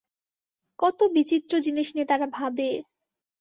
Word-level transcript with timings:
কত 0.79 0.99
বিচিত্র 1.15 1.53
জিনিস 1.65 1.87
নিয়ে 1.95 2.09
তারা 2.11 2.27
ভাবে। 2.37 2.67